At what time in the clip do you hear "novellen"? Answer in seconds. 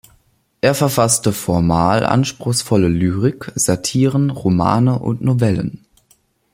5.21-5.85